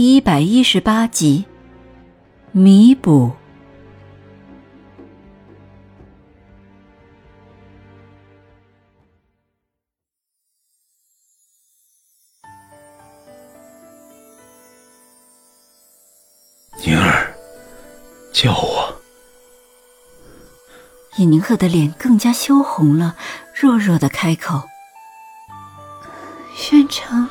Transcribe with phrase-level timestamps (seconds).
[0.00, 1.44] 第一百一十八集，
[2.52, 3.32] 弥补。
[16.82, 17.34] 宁儿，
[18.32, 19.02] 叫我。
[21.18, 23.16] 尹宁鹤的脸更加羞红了，
[23.54, 24.62] 弱弱的开口
[26.56, 27.28] ：“宣城。”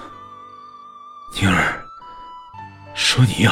[1.34, 1.84] 宁儿，
[3.10, 3.52] 说你要。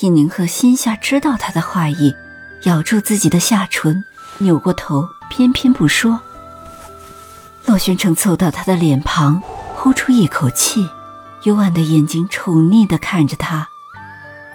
[0.00, 2.16] 尹宁鹤心下知道他的话意，
[2.62, 4.02] 咬住自己的下唇，
[4.38, 6.18] 扭过头，偏偏不说。
[7.66, 9.38] 洛宣城凑到他的脸庞，
[9.74, 10.88] 呼出一口气，
[11.42, 13.68] 幽暗的眼睛宠溺的看着他，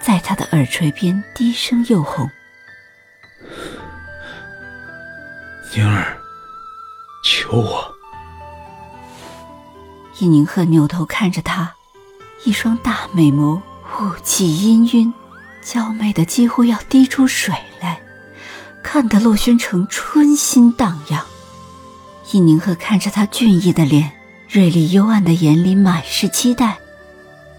[0.02, 2.28] 在他的耳垂边低声又哄。
[5.72, 6.18] 宁儿，
[7.22, 7.94] 求我！
[10.18, 11.74] 易宁鹤扭头看着他，
[12.44, 13.60] 一双大美眸
[14.00, 15.12] 雾气氤氲，
[15.62, 18.00] 娇媚的几乎要滴出水来，
[18.82, 21.24] 看得洛宣城春心荡漾。
[22.32, 24.12] 易宁鹤看着他俊逸的脸，
[24.48, 26.78] 锐利幽暗的眼里满是期待，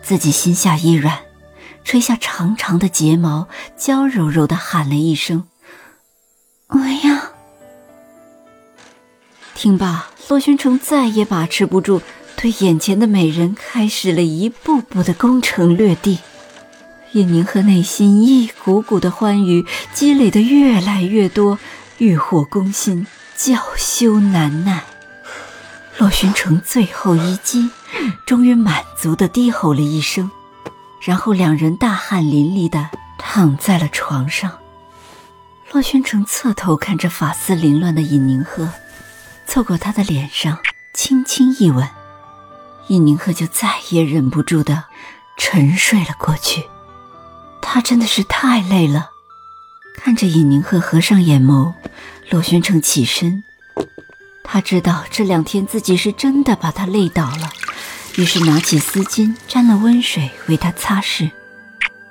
[0.02, 1.20] 自己心下一软，
[1.84, 5.44] 垂下长长的睫毛，娇柔柔的喊了一声
[6.70, 7.22] ：“我要。”
[9.54, 12.02] 听罢，洛宣城再也把持不住，
[12.42, 16.18] 对眼前的美人开始了一步步的攻城略地。
[17.12, 19.64] 叶宁和内心一股股的欢愉
[19.94, 21.60] 积累的越来越多，
[22.00, 24.82] 欲火攻心，娇羞难耐。
[26.00, 27.70] 洛宣城最后一击，
[28.26, 30.32] 终于满足的低吼了一声，
[31.00, 34.52] 然后两人大汗淋漓的躺在了床上。
[35.72, 38.68] 洛宣城侧头看着发丝凌乱的尹宁鹤。
[39.46, 40.58] 凑过他的脸上，
[40.94, 41.88] 轻轻一吻，
[42.88, 44.86] 尹宁鹤就再也忍不住的
[45.38, 46.66] 沉睡了过去。
[47.62, 49.12] 他真的是太累了。
[49.96, 51.74] 看着尹宁鹤合上眼眸，
[52.30, 53.44] 洛宣城起身，
[54.44, 57.50] 他知道这两天自己是真的把他累倒了，
[58.18, 61.32] 于是拿起丝巾沾了温水为他擦拭，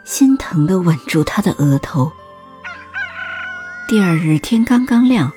[0.05, 2.13] 心疼的吻住他的额头。
[3.89, 5.33] 第二日天刚刚亮，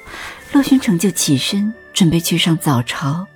[0.52, 1.74] 洛宣城就起身。
[1.94, 3.28] 准备去上早朝，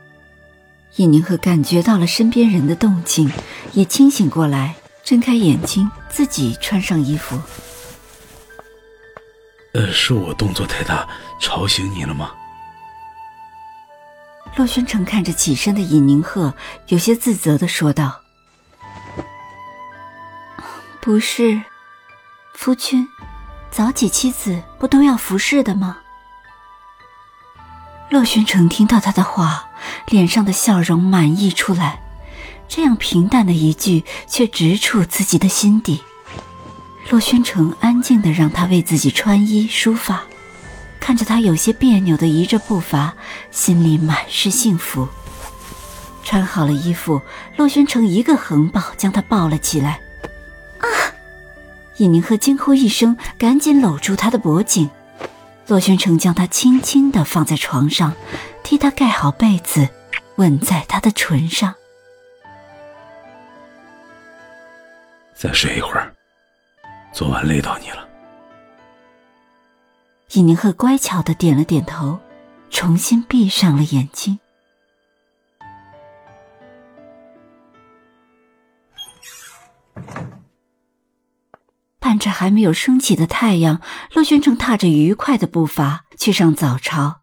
[0.97, 3.31] 叶宁鹤感觉到了身边人的动静，
[3.73, 7.39] 也清醒过来，睁开眼睛，自己穿上衣服。
[9.75, 11.07] 呃，是我动作太大，
[11.39, 12.31] 吵醒你了吗？
[14.55, 16.51] 洛宣城看着起身的尹宁鹤，
[16.87, 18.21] 有些自责的说道
[20.99, 21.61] ：“不是，
[22.55, 23.07] 夫君，
[23.69, 25.99] 早起妻子不都要服侍的吗？”
[28.09, 29.69] 洛宣城听到他的话，
[30.07, 31.99] 脸上的笑容满溢出来。
[32.69, 36.01] 这样平淡的一句，却直触自己的心底。
[37.09, 40.23] 洛宣城安静的让他为自己穿衣梳发，
[40.99, 43.13] 看着他有些别扭的移着步伐，
[43.51, 45.07] 心里满是幸福。
[46.23, 47.21] 穿好了衣服，
[47.55, 49.99] 洛宣城一个横抱将他抱了起来。
[50.79, 50.87] 啊！
[51.97, 54.89] 尹宁鹤惊呼一声，赶紧搂住他的脖颈。
[55.67, 58.13] 洛轩城将他轻轻地放在床上，
[58.63, 59.89] 替他盖好被子，
[60.37, 61.75] 吻在他的唇上。
[65.35, 66.11] 再睡一会儿，
[67.11, 68.07] 昨晚累到你了。
[70.31, 72.17] 尹宁鹤乖巧的点了点头，
[72.69, 74.39] 重新闭上了眼睛。
[82.37, 83.81] 还没有升起的太阳，
[84.13, 87.21] 陆宣城踏着愉快的步伐去上早朝，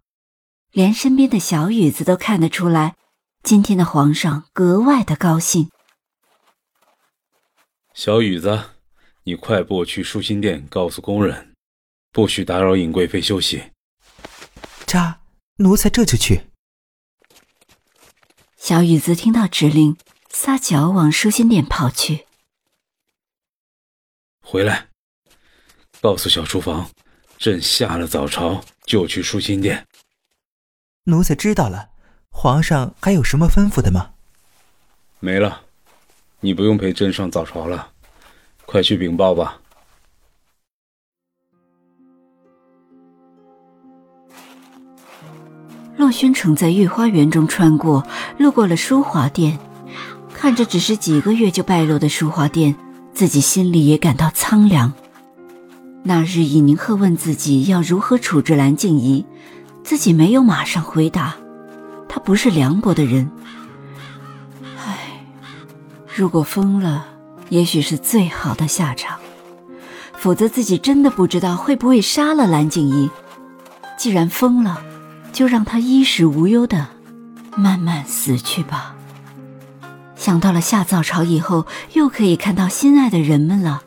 [0.72, 2.96] 连身边的小雨子都看得出来，
[3.44, 5.70] 今天的皇上格外的高兴。
[7.94, 8.70] 小雨子，
[9.22, 11.54] 你快步去舒心殿告诉宫人，
[12.10, 13.70] 不许打扰尹贵妃休息。
[14.84, 15.18] 喳，
[15.58, 16.46] 奴才这就去。
[18.56, 19.96] 小雨子听到指令，
[20.28, 22.26] 撒脚往舒心殿跑去。
[24.40, 24.88] 回来，
[26.04, 26.86] 告诉小厨房，
[27.38, 29.86] 朕下了早朝就去舒心殿。
[31.04, 31.88] 奴才知道了。
[32.28, 34.10] 皇上还有什么吩咐的吗？
[35.18, 35.62] 没了，
[36.40, 37.88] 你不用陪朕上早朝了，
[38.66, 39.58] 快去禀报吧。
[45.96, 48.06] 洛宣城在御花园中穿过，
[48.38, 49.58] 路过了淑华殿，
[50.34, 52.76] 看着只是几个月就败落的淑华殿，
[53.14, 54.92] 自己心里也感到苍凉。
[56.06, 59.24] 那日尹宁鹤问自己要如何处置蓝静怡，
[59.82, 61.34] 自己没有马上回答。
[62.06, 63.30] 他不是凉薄的人。
[64.76, 65.24] 唉，
[66.14, 67.06] 如果疯了，
[67.48, 69.16] 也许是最好的下场；
[70.12, 73.08] 否则，自己真的不知道会不会杀了蓝静怡。
[73.96, 74.82] 既然疯了，
[75.32, 76.86] 就让他衣食无忧的
[77.56, 78.94] 慢慢死去吧。
[80.16, 83.82] 想到了下早朝以后又可以看到心爱的人们了，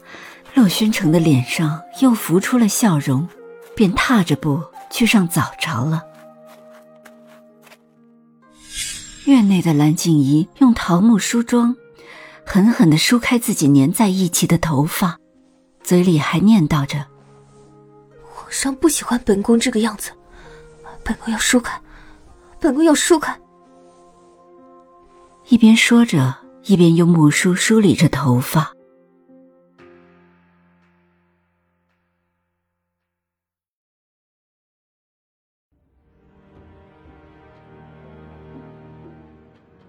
[0.57, 3.29] 洛宣城的脸上又浮出了笑容，
[3.75, 4.59] 便踏着步
[4.89, 6.03] 去上早朝了。
[9.25, 11.75] 院内的蓝静怡用桃木梳妆，
[12.43, 15.19] 狠狠的梳开自己粘在一起的头发，
[15.83, 17.05] 嘴里还念叨着
[18.25, 20.09] ：“皇上不喜欢本宫这个样子。”
[21.05, 21.79] 本宫要梳开，
[22.59, 23.39] 本宫要梳开。
[25.49, 28.73] 一边说着，一边用木梳梳理着头发。